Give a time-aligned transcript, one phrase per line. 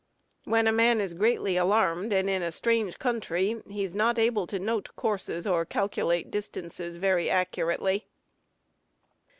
[0.45, 4.47] When a man is greatly alarmed, and in a strange country, he is not able
[4.47, 8.07] to note courses, or calculate distances very accurately.